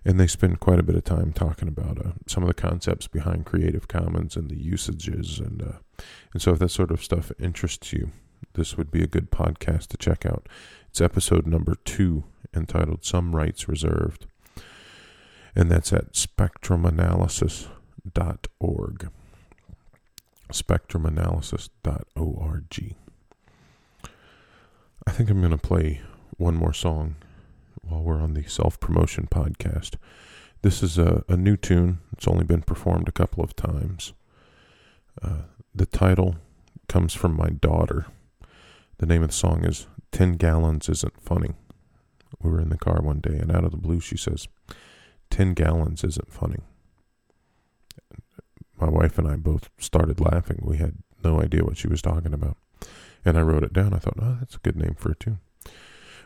And 0.04 0.20
they 0.20 0.26
spend 0.26 0.60
quite 0.60 0.80
a 0.80 0.84
bit 0.84 0.96
of 0.96 1.04
time 1.04 1.32
talking 1.32 1.68
about 1.68 2.00
uh, 2.00 2.14
some 2.26 2.42
of 2.42 2.48
the 2.48 2.56
concepts 2.56 3.08
behind 3.08 3.46
Creative 3.46 3.88
Commons 3.88 4.36
and 4.36 4.50
the 4.50 4.58
usages. 4.58 5.40
And, 5.40 5.62
uh, 5.62 6.04
and 6.34 6.42
so, 6.42 6.54
if 6.54 6.60
that 6.60 6.70
sort 6.70 6.90
of 6.90 7.04
stuff 7.04 7.32
interests 7.40 7.94
you, 7.94 8.10
this 8.54 8.78
would 8.78 8.92
be 8.92 9.04
a 9.04 9.08
good 9.08 9.32
podcast 9.32 9.88
to 9.88 9.98
check 9.98 10.26
out. 10.26 10.48
It's 10.90 11.02
episode 11.02 11.46
number 11.46 11.76
two, 11.86 12.24
entitled 12.54 13.06
Some 13.06 13.36
Rights 13.36 13.70
Reserved. 13.70 14.26
And 15.56 15.70
that's 15.70 15.94
at 15.94 16.14
spectrumanalysis.org. 16.14 19.10
Spectrumanalysis.org. 20.52 22.96
I 25.08 25.12
think 25.12 25.30
I'm 25.30 25.40
going 25.40 25.52
to 25.52 25.58
play 25.58 26.02
one 26.38 26.56
more 26.56 26.74
song 26.74 27.16
while 27.92 28.02
we're 28.02 28.22
on 28.22 28.34
the 28.34 28.44
self 28.44 28.80
promotion 28.80 29.28
podcast. 29.30 29.96
This 30.62 30.82
is 30.82 30.98
a, 30.98 31.24
a 31.28 31.36
new 31.36 31.58
tune. 31.58 32.00
It's 32.14 32.28
only 32.28 32.46
been 32.46 32.62
performed 32.62 33.08
a 33.10 33.12
couple 33.12 33.44
of 33.44 33.56
times. 33.56 34.14
Uh, 35.22 35.44
the 35.76 35.86
title 35.86 36.38
comes 36.88 37.14
from 37.14 37.36
my 37.36 37.50
daughter. 37.50 38.06
The 38.98 39.06
name 39.06 39.24
of 39.24 39.30
the 39.30 39.36
song 39.36 39.66
is 39.66 39.88
10 40.12 40.34
Gallons 40.34 40.88
Isn't 40.88 41.22
Funny. 41.22 41.52
We 42.42 42.50
were 42.50 42.62
in 42.62 42.70
the 42.70 42.78
car 42.78 43.02
one 43.02 43.20
day, 43.20 43.38
and 43.38 43.52
out 43.52 43.66
of 43.66 43.72
the 43.72 43.78
blue, 43.78 44.00
she 44.00 44.18
says, 44.18 44.48
10 45.30 45.54
gallons 45.54 46.04
isn't 46.04 46.32
funny. 46.32 46.60
My 48.80 48.90
wife 48.90 49.18
and 49.18 49.28
I 49.28 49.36
both 49.36 49.70
started 49.78 50.20
laughing. 50.20 50.60
We 50.64 50.78
had 50.78 50.96
no 51.24 51.42
idea 51.42 51.64
what 51.64 51.78
she 51.78 51.88
was 51.88 52.02
talking 52.02 52.34
about. 52.34 52.58
And 53.24 53.38
I 53.38 53.42
wrote 53.42 53.64
it 53.64 53.74
down. 53.74 53.94
I 53.94 54.00
thought, 54.00 54.18
oh, 54.20 54.38
that's 54.40 54.56
a 54.56 54.60
good 54.60 54.76
name 54.76 54.96
for 54.98 55.12
a 55.12 55.16
tune. 55.16 55.40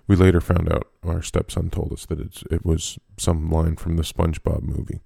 We 0.08 0.16
later 0.16 0.42
found 0.42 0.72
out, 0.72 0.88
our 1.04 1.22
stepson 1.22 1.70
told 1.70 1.92
us 1.92 2.06
that 2.06 2.20
it 2.20 2.66
was 2.66 3.00
some 3.18 3.50
line 3.50 3.76
from 3.76 3.96
the 3.98 4.04
SpongeBob 4.04 4.62
movie. 4.62 5.02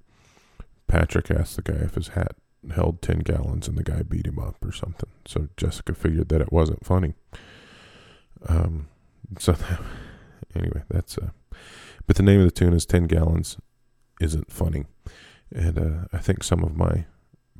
Patrick 0.88 1.32
asked 1.32 1.56
the 1.56 1.62
guy 1.62 1.80
if 1.86 1.96
his 1.96 2.10
hat 2.10 2.36
held 2.74 3.02
10 3.02 3.20
gallons 3.20 3.68
and 3.68 3.78
the 3.78 3.84
guy 3.84 4.04
beat 4.04 4.26
him 4.26 4.40
up 4.40 4.58
or 4.64 4.72
something. 4.72 5.10
So 5.26 5.48
Jessica 5.56 5.94
figured 5.94 6.30
that 6.30 6.42
it 6.42 6.52
wasn't 6.52 6.86
funny. 6.86 7.14
Um, 8.48 8.90
so 9.38 9.52
that, 9.54 9.82
anyway, 10.56 10.84
that's 10.90 11.18
uh, 11.18 11.30
but 12.08 12.16
the 12.16 12.24
name 12.24 12.40
of 12.40 12.46
the 12.46 12.52
tune 12.52 12.74
is 12.74 12.86
10 12.86 13.06
gallons 13.06 13.58
isn't 14.20 14.52
funny. 14.52 14.86
And 15.54 15.78
uh, 15.78 16.08
I 16.12 16.18
think 16.18 16.44
some 16.44 16.64
of 16.64 16.76
my 16.76 17.06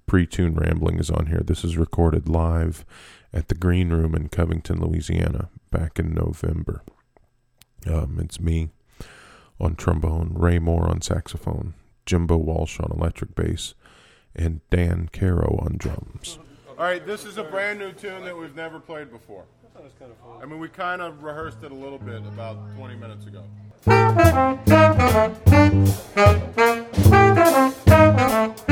pre 0.08 0.26
tune 0.26 0.56
rambling 0.56 1.00
is 1.00 1.10
on 1.10 1.28
here. 1.28 1.42
This 1.46 1.64
is 1.64 1.78
recorded 1.78 2.28
live 2.28 2.86
at 3.32 3.48
the 3.48 3.56
Green 3.56 3.92
Room 3.92 4.16
in 4.16 4.30
Covington, 4.30 4.82
Louisiana, 4.82 5.50
back 5.72 6.00
in 6.00 6.14
November. 6.14 6.84
Um, 7.88 8.20
it's 8.22 8.40
me 8.40 8.70
on 9.60 9.76
trombone, 9.76 10.34
Ray 10.36 10.60
Moore 10.60 10.90
on 10.90 11.02
saxophone, 11.02 11.74
Jimbo 12.06 12.38
Walsh 12.38 12.80
on 12.80 12.92
electric 12.92 13.36
bass, 13.36 13.74
and 14.36 14.62
Dan 14.70 15.10
Caro 15.12 15.60
on 15.62 15.76
drums. 15.78 16.40
All 16.70 16.86
right, 16.86 17.06
this 17.06 17.26
is 17.26 17.38
a 17.38 17.44
brand 17.44 17.80
new 17.80 17.92
tune 17.92 18.24
that 18.24 18.38
we've 18.38 18.56
never 18.56 18.80
played 18.80 19.12
before. 19.12 19.44
I 20.42 20.46
mean, 20.46 20.60
we 20.60 20.70
kind 20.70 21.02
of 21.02 21.24
rehearsed 21.24 21.64
it 21.64 21.72
a 21.72 21.76
little 21.76 22.00
bit 22.00 22.22
about 22.26 22.58
20 22.76 22.96
minutes 22.96 23.26
ago. 23.26 23.44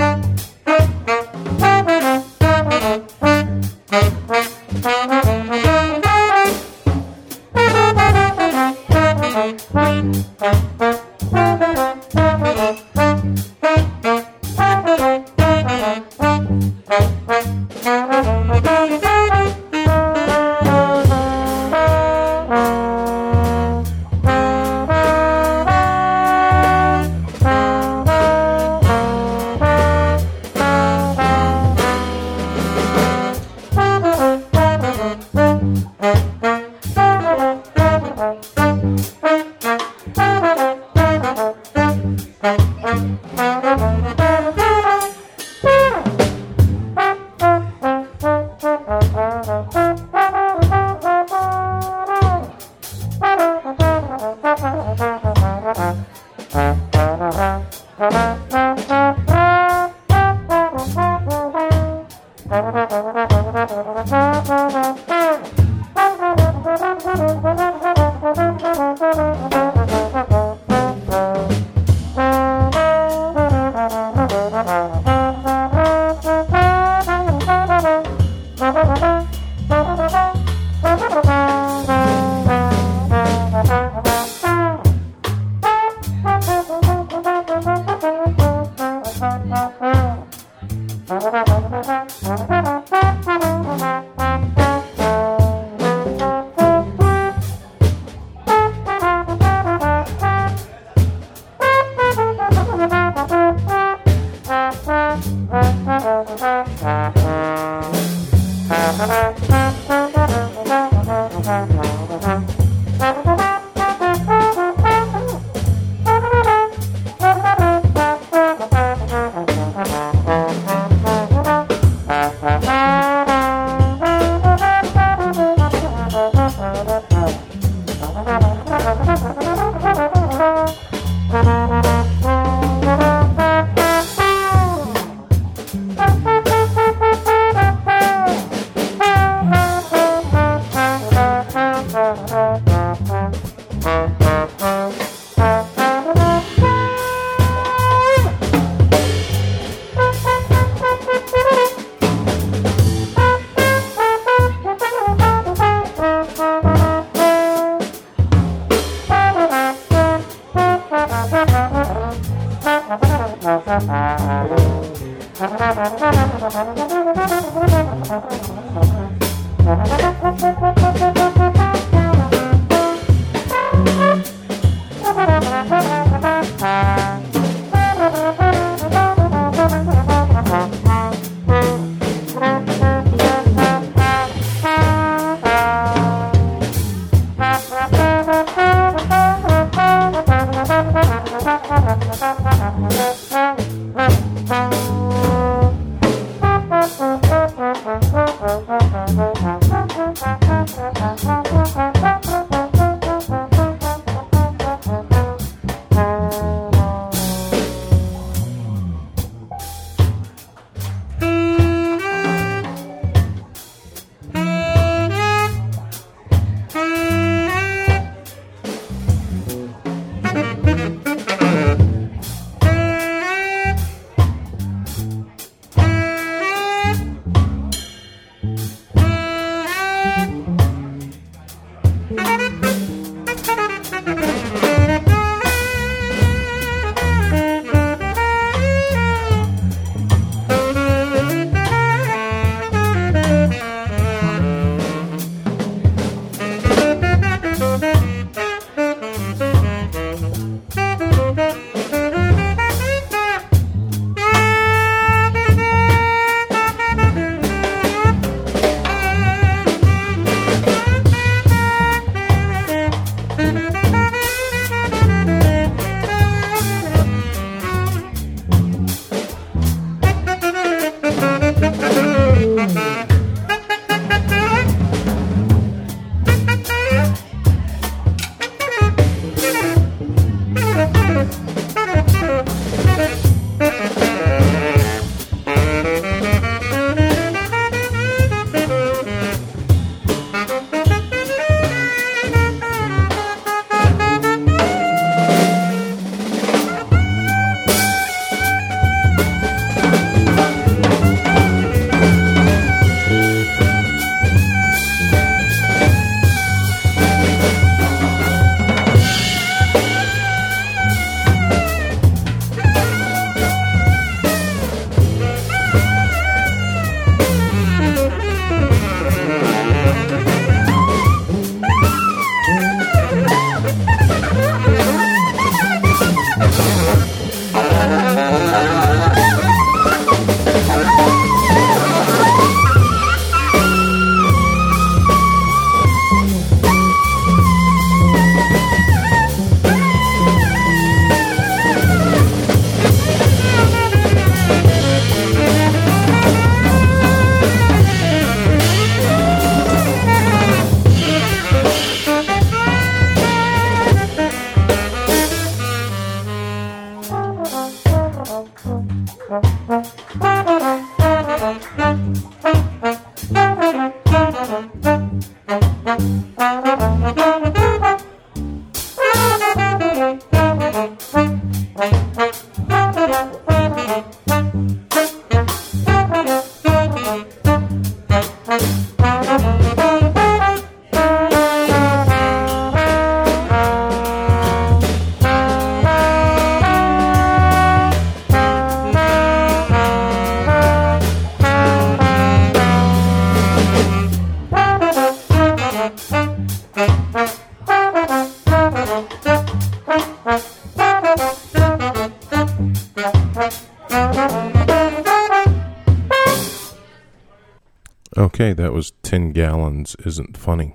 That 408.54 408.72
was 408.72 408.92
10 409.04 409.34
Gallons 409.34 409.96
Isn't 410.06 410.38
Funny. 410.38 410.74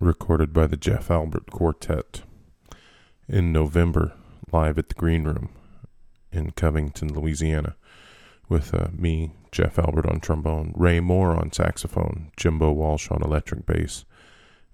Recorded 0.00 0.52
by 0.52 0.66
the 0.66 0.76
Jeff 0.76 1.08
Albert 1.08 1.52
Quartet 1.52 2.22
in 3.28 3.52
November, 3.52 4.14
live 4.50 4.78
at 4.78 4.88
the 4.88 4.96
Green 4.96 5.22
Room 5.22 5.50
in 6.32 6.50
Covington, 6.50 7.14
Louisiana, 7.14 7.76
with 8.48 8.74
uh, 8.74 8.88
me, 8.92 9.30
Jeff 9.52 9.78
Albert 9.78 10.06
on 10.06 10.18
trombone, 10.18 10.72
Ray 10.74 10.98
Moore 10.98 11.36
on 11.36 11.52
saxophone, 11.52 12.32
Jimbo 12.36 12.72
Walsh 12.72 13.08
on 13.10 13.22
electric 13.22 13.64
bass, 13.64 14.04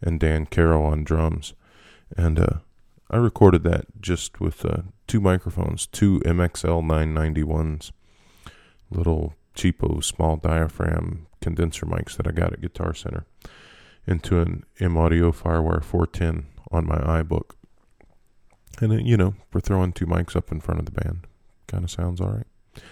and 0.00 0.18
Dan 0.18 0.46
Carroll 0.46 0.86
on 0.86 1.04
drums. 1.04 1.52
And 2.16 2.38
uh, 2.38 2.58
I 3.10 3.18
recorded 3.18 3.62
that 3.64 4.00
just 4.00 4.40
with 4.40 4.64
uh, 4.64 4.82
two 5.06 5.20
microphones, 5.20 5.86
two 5.86 6.20
MXL 6.20 6.82
991s, 6.82 7.90
little 8.90 9.34
cheapo 9.58 10.02
small 10.02 10.36
diaphragm 10.36 11.26
condenser 11.40 11.84
mics 11.84 12.16
that 12.16 12.26
I 12.26 12.30
got 12.30 12.52
at 12.52 12.60
Guitar 12.60 12.94
Center 12.94 13.26
into 14.06 14.40
an 14.40 14.64
M 14.80 14.96
Audio 14.96 15.32
Firewire 15.32 15.82
410 15.82 16.46
on 16.70 16.86
my 16.86 16.98
iBook. 17.22 17.50
And, 18.80 18.92
it, 18.92 19.04
you 19.04 19.16
know, 19.16 19.34
we're 19.52 19.60
throwing 19.60 19.92
two 19.92 20.06
mics 20.06 20.36
up 20.36 20.52
in 20.52 20.60
front 20.60 20.78
of 20.78 20.86
the 20.86 20.92
band. 20.92 21.26
Kind 21.66 21.84
of 21.84 21.90
sounds 21.90 22.20
all 22.20 22.30
right. 22.30 22.82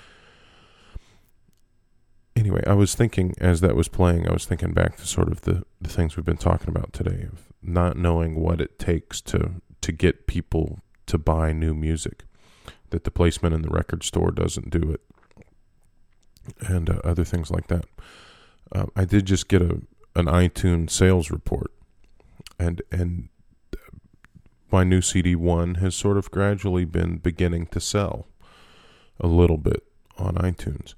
Anyway, 2.34 2.62
I 2.66 2.74
was 2.74 2.94
thinking 2.94 3.34
as 3.38 3.60
that 3.62 3.76
was 3.76 3.88
playing, 3.88 4.28
I 4.28 4.32
was 4.32 4.44
thinking 4.44 4.74
back 4.74 4.96
to 4.96 5.06
sort 5.06 5.28
of 5.28 5.42
the, 5.42 5.64
the 5.80 5.88
things 5.88 6.16
we've 6.16 6.26
been 6.26 6.36
talking 6.36 6.68
about 6.68 6.92
today 6.92 7.28
of 7.32 7.44
not 7.62 7.96
knowing 7.96 8.34
what 8.34 8.60
it 8.60 8.78
takes 8.78 9.20
to 9.22 9.62
to 9.80 9.92
get 9.92 10.26
people 10.26 10.80
to 11.06 11.16
buy 11.16 11.52
new 11.52 11.72
music. 11.72 12.24
That 12.90 13.04
the 13.04 13.10
placement 13.10 13.54
in 13.54 13.62
the 13.62 13.70
record 13.70 14.02
store 14.02 14.30
doesn't 14.30 14.70
do 14.70 14.90
it 14.90 15.00
and 16.60 16.90
uh, 16.90 17.00
other 17.04 17.24
things 17.24 17.50
like 17.50 17.68
that. 17.68 17.84
Uh, 18.72 18.86
I 18.94 19.04
did 19.04 19.26
just 19.26 19.48
get 19.48 19.62
a 19.62 19.82
an 20.14 20.26
iTunes 20.26 20.90
sales 20.90 21.30
report, 21.30 21.70
and 22.58 22.82
and 22.90 23.28
my 24.72 24.82
new 24.82 25.00
CD 25.00 25.34
one 25.34 25.76
has 25.76 25.94
sort 25.94 26.16
of 26.16 26.30
gradually 26.30 26.84
been 26.84 27.18
beginning 27.18 27.66
to 27.66 27.80
sell 27.80 28.26
a 29.20 29.26
little 29.26 29.58
bit 29.58 29.82
on 30.18 30.34
iTunes. 30.34 30.94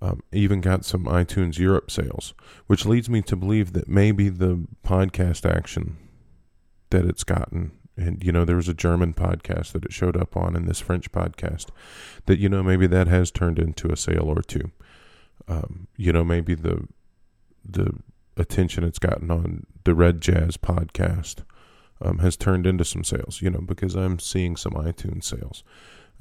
Um, 0.00 0.22
even 0.30 0.60
got 0.60 0.84
some 0.84 1.04
iTunes 1.04 1.58
Europe 1.58 1.90
sales, 1.90 2.32
which 2.68 2.86
leads 2.86 3.10
me 3.10 3.20
to 3.22 3.34
believe 3.34 3.72
that 3.72 3.88
maybe 3.88 4.28
the 4.28 4.66
podcast 4.84 5.48
action 5.48 5.96
that 6.90 7.04
it's 7.04 7.24
gotten, 7.24 7.72
and 7.98 8.22
you 8.22 8.30
know, 8.30 8.44
there 8.44 8.56
was 8.56 8.68
a 8.68 8.74
German 8.74 9.12
podcast 9.12 9.72
that 9.72 9.84
it 9.84 9.92
showed 9.92 10.16
up 10.16 10.36
on, 10.36 10.54
and 10.54 10.68
this 10.68 10.80
French 10.80 11.10
podcast, 11.10 11.66
that 12.26 12.38
you 12.38 12.48
know 12.48 12.62
maybe 12.62 12.86
that 12.86 13.08
has 13.08 13.30
turned 13.30 13.58
into 13.58 13.90
a 13.90 13.96
sale 13.96 14.26
or 14.26 14.42
two. 14.42 14.70
Um, 15.48 15.88
you 15.96 16.12
know, 16.12 16.24
maybe 16.24 16.54
the 16.54 16.86
the 17.64 17.92
attention 18.36 18.84
it's 18.84 19.00
gotten 19.00 19.30
on 19.30 19.66
the 19.84 19.94
Red 19.94 20.20
Jazz 20.20 20.56
podcast 20.56 21.42
um, 22.00 22.18
has 22.20 22.36
turned 22.36 22.66
into 22.66 22.84
some 22.84 23.02
sales. 23.02 23.42
You 23.42 23.50
know, 23.50 23.60
because 23.60 23.96
I'm 23.96 24.18
seeing 24.18 24.56
some 24.56 24.72
iTunes 24.72 25.24
sales. 25.24 25.64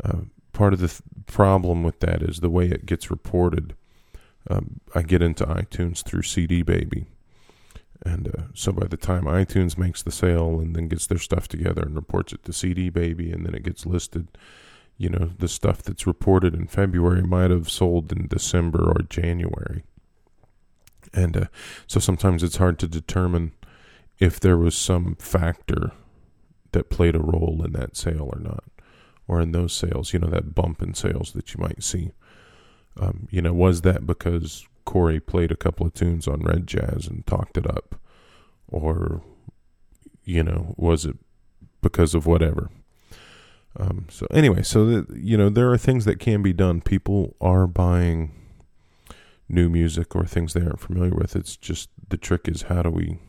Uh, 0.04 0.22
part 0.54 0.74
of 0.74 0.80
the 0.80 0.88
th- 0.88 1.02
problem 1.28 1.84
with 1.84 2.00
that 2.00 2.24
is 2.24 2.40
the 2.40 2.50
way 2.50 2.66
it 2.66 2.88
gets 2.88 3.12
reported. 3.12 3.76
Um, 4.50 4.80
I 4.96 5.04
get 5.04 5.22
into 5.22 5.46
iTunes 5.46 6.04
through 6.04 6.24
CD 6.24 6.64
Baby, 6.64 7.06
and 8.06 8.28
uh, 8.28 8.44
so 8.54 8.72
by 8.72 8.88
the 8.88 8.98
time 8.98 9.24
iTunes 9.24 9.78
makes 9.78 10.04
the 10.04 10.12
sale 10.12 10.60
and 10.60 10.76
then 10.76 10.88
gets 10.88 11.08
their 11.08 11.18
stuff 11.18 11.48
together 11.48 11.82
and 11.84 11.96
reports 11.96 12.34
it 12.34 12.44
to 12.44 12.54
CD 12.54 12.90
Baby, 12.90 13.32
and 13.32 13.46
then 13.46 13.56
it 13.56 13.64
gets 13.64 13.86
listed, 13.86 14.28
you 14.98 15.10
know, 15.10 15.32
the 15.38 15.48
stuff 15.48 15.82
that's 15.82 16.08
reported 16.08 16.54
in 16.54 16.68
February 16.68 17.24
might 17.24 17.52
have 17.52 17.70
sold 17.70 18.12
in 18.12 18.28
December 18.28 18.90
or 18.90 19.02
January, 19.10 19.84
and 21.14 21.38
uh, 21.38 21.46
so 21.88 22.00
sometimes 22.00 22.44
it's 22.44 22.58
hard 22.58 22.80
to 22.80 22.88
determine 22.88 23.54
if 24.20 24.40
there 24.40 24.58
was 24.58 24.76
some 24.76 25.16
factor 25.16 25.92
that 26.72 26.90
played 26.90 27.16
a 27.16 27.20
role 27.20 27.62
in 27.64 27.74
that 27.74 27.96
sale 27.96 28.30
or 28.34 28.40
not 28.40 28.64
or 29.28 29.42
in 29.42 29.52
those 29.52 29.74
sales, 29.74 30.14
you 30.14 30.20
know, 30.20 30.28
that 30.28 30.56
bump 30.56 30.82
in 30.82 30.94
sales 30.94 31.34
that 31.34 31.54
you 31.54 31.60
might 31.60 31.84
see. 31.84 32.12
Um, 33.00 33.28
you 33.30 33.42
know, 33.42 33.54
was 33.54 33.82
that 33.82 34.06
because 34.06 34.66
Corey 34.88 35.20
played 35.20 35.52
a 35.52 35.58
couple 35.58 35.86
of 35.86 35.94
tunes 35.94 36.30
on 36.30 36.40
Red 36.40 36.66
Jazz 36.66 37.08
and 37.08 37.28
talked 37.28 37.58
it 37.58 37.70
up? 37.70 38.00
Or, 38.70 39.22
you 40.24 40.42
know, 40.42 40.74
was 40.78 41.06
it 41.06 41.18
because 41.82 42.16
of 42.16 42.26
whatever? 42.26 42.70
Um, 43.78 44.08
so 44.10 44.26
anyway, 44.32 44.64
so 44.64 45.06
you 45.14 45.38
know, 45.38 45.50
there 45.50 45.70
are 45.72 45.78
things 45.78 46.06
that 46.06 46.20
can 46.20 46.42
be 46.42 46.54
done. 46.54 46.82
People 46.82 47.36
are 47.42 47.68
buying 47.68 48.34
new 49.50 49.70
music 49.70 50.16
or 50.16 50.26
things 50.26 50.54
they 50.54 50.62
aren't 50.62 50.80
familiar 50.80 51.14
with. 51.14 51.36
It's 51.36 51.58
just 51.58 51.90
the 52.08 52.18
trick 52.18 52.48
is 52.48 52.64
how 52.64 52.82
do 52.82 52.90
we 52.90 53.20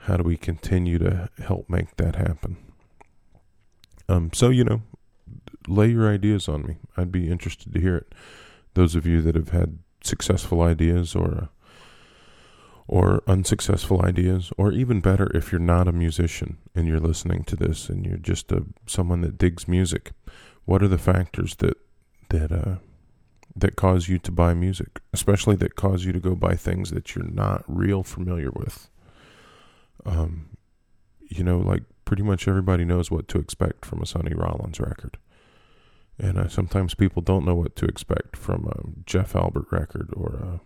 how 0.00 0.16
do 0.16 0.24
we 0.24 0.36
continue 0.36 0.98
to 0.98 1.30
help 1.38 1.70
make 1.70 1.96
that 1.96 2.16
happen? 2.16 2.56
Um, 4.08 4.30
so 4.34 4.50
you 4.50 4.64
know, 4.64 4.82
lay 5.68 5.88
your 5.88 6.12
ideas 6.12 6.48
on 6.48 6.66
me. 6.66 6.76
I'd 6.96 7.12
be 7.12 7.30
interested 7.30 7.72
to 7.72 7.80
hear 7.80 7.96
it. 7.96 8.12
Those 8.74 8.96
of 8.96 9.06
you 9.06 9.22
that 9.22 9.36
have 9.36 9.50
had 9.50 9.78
successful 10.02 10.62
ideas 10.62 11.14
or 11.14 11.48
or 12.92 13.22
unsuccessful 13.28 14.04
ideas, 14.04 14.52
or 14.58 14.72
even 14.72 15.00
better, 15.00 15.30
if 15.32 15.52
you're 15.52 15.60
not 15.60 15.86
a 15.86 15.92
musician 15.92 16.56
and 16.74 16.88
you're 16.88 16.98
listening 16.98 17.44
to 17.44 17.54
this 17.54 17.88
and 17.88 18.04
you're 18.04 18.16
just 18.16 18.50
a 18.50 18.64
someone 18.84 19.20
that 19.20 19.38
digs 19.38 19.68
music, 19.68 20.10
what 20.64 20.82
are 20.82 20.88
the 20.88 20.98
factors 20.98 21.54
that 21.56 21.76
that 22.30 22.50
uh, 22.50 22.76
that 23.54 23.76
cause 23.76 24.08
you 24.08 24.18
to 24.18 24.32
buy 24.32 24.54
music, 24.54 25.00
especially 25.12 25.54
that 25.54 25.76
cause 25.76 26.04
you 26.04 26.10
to 26.10 26.18
go 26.18 26.34
buy 26.34 26.56
things 26.56 26.90
that 26.90 27.14
you're 27.14 27.24
not 27.24 27.62
real 27.68 28.02
familiar 28.02 28.50
with? 28.50 28.90
Um, 30.04 30.48
you 31.28 31.44
know, 31.44 31.58
like 31.58 31.84
pretty 32.04 32.24
much 32.24 32.48
everybody 32.48 32.84
knows 32.84 33.08
what 33.08 33.28
to 33.28 33.38
expect 33.38 33.84
from 33.84 34.02
a 34.02 34.06
Sonny 34.06 34.34
Rollins 34.34 34.80
record. 34.80 35.16
And 36.20 36.36
uh, 36.38 36.48
sometimes 36.48 36.94
people 36.94 37.22
don't 37.22 37.46
know 37.46 37.54
what 37.54 37.74
to 37.76 37.86
expect 37.86 38.36
from 38.36 38.66
a 38.66 39.06
Jeff 39.06 39.34
Albert 39.34 39.66
record 39.70 40.10
or 40.14 40.60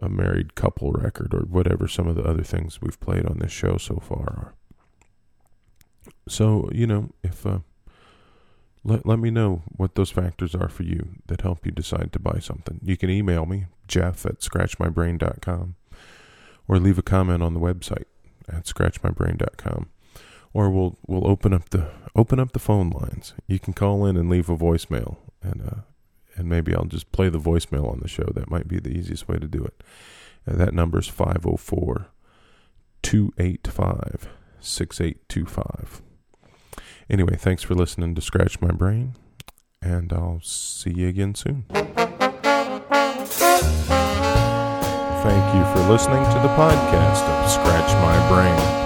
a, 0.00 0.06
a 0.06 0.08
married 0.08 0.54
couple 0.54 0.92
record 0.92 1.34
or 1.34 1.40
whatever 1.40 1.86
some 1.86 2.08
of 2.08 2.16
the 2.16 2.24
other 2.24 2.42
things 2.42 2.80
we've 2.80 2.98
played 2.98 3.26
on 3.26 3.38
this 3.38 3.52
show 3.52 3.76
so 3.76 3.96
far 3.96 4.22
are. 4.22 4.54
So, 6.26 6.70
you 6.72 6.86
know, 6.86 7.10
if 7.22 7.44
uh, 7.44 7.58
let, 8.82 9.04
let 9.04 9.18
me 9.18 9.30
know 9.30 9.62
what 9.76 9.94
those 9.94 10.10
factors 10.10 10.54
are 10.54 10.70
for 10.70 10.84
you 10.84 11.10
that 11.26 11.42
help 11.42 11.66
you 11.66 11.70
decide 11.70 12.12
to 12.14 12.18
buy 12.18 12.38
something. 12.38 12.80
You 12.82 12.96
can 12.96 13.10
email 13.10 13.44
me, 13.44 13.66
jeff 13.86 14.24
at 14.24 14.40
scratchmybrain.com, 14.40 15.74
or 16.66 16.78
leave 16.78 16.98
a 16.98 17.02
comment 17.02 17.42
on 17.42 17.52
the 17.52 17.60
website 17.60 18.04
at 18.48 18.64
scratchmybrain.com 18.64 19.90
or 20.56 20.70
we'll 20.70 20.96
we'll 21.06 21.28
open 21.28 21.52
up 21.52 21.68
the 21.68 21.90
open 22.14 22.40
up 22.40 22.52
the 22.52 22.58
phone 22.58 22.88
lines. 22.88 23.34
You 23.46 23.58
can 23.58 23.74
call 23.74 24.06
in 24.06 24.16
and 24.16 24.30
leave 24.30 24.48
a 24.48 24.56
voicemail, 24.56 25.18
and 25.42 25.60
uh, 25.62 25.80
and 26.34 26.48
maybe 26.48 26.74
I'll 26.74 26.86
just 26.86 27.12
play 27.12 27.28
the 27.28 27.38
voicemail 27.38 27.92
on 27.92 28.00
the 28.00 28.08
show. 28.08 28.24
That 28.34 28.50
might 28.50 28.66
be 28.66 28.78
the 28.78 28.88
easiest 28.88 29.28
way 29.28 29.36
to 29.36 29.46
do 29.46 29.62
it. 29.62 29.82
And 30.46 30.58
that 30.58 30.72
number 30.72 30.98
is 30.98 31.08
504 31.08 32.06
285 33.02 34.28
6825. 34.58 36.00
Anyway, 37.10 37.36
thanks 37.36 37.62
for 37.62 37.74
listening 37.74 38.14
to 38.14 38.22
Scratch 38.22 38.58
My 38.62 38.70
Brain, 38.70 39.12
and 39.82 40.10
I'll 40.10 40.40
see 40.42 40.90
you 40.90 41.08
again 41.08 41.34
soon. 41.34 41.66
Thank 41.68 41.94
you 45.54 45.64
for 45.74 45.80
listening 45.90 46.24
to 46.24 46.38
the 46.40 46.48
podcast 46.56 47.28
of 47.28 47.50
Scratch 47.50 47.92
My 48.00 48.28
Brain. 48.30 48.85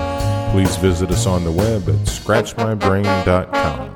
Please 0.50 0.76
visit 0.76 1.10
us 1.10 1.26
on 1.26 1.44
the 1.44 1.52
web 1.52 1.88
at 1.88 1.94
scratchmybrain.com. 2.06 3.90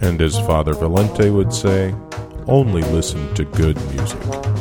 And 0.00 0.20
as 0.20 0.38
Father 0.40 0.74
Valente 0.74 1.32
would 1.32 1.52
say, 1.52 1.94
only 2.46 2.82
listen 2.82 3.32
to 3.34 3.44
good 3.44 3.76
music. 3.92 4.51